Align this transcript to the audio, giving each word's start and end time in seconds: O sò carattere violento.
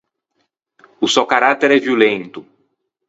O 1.05 1.07
sò 1.13 1.23
carattere 1.27 1.77
violento. 1.87 2.39